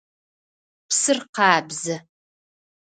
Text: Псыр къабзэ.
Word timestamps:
Псыр 0.87 1.19
къабзэ. 1.35 1.95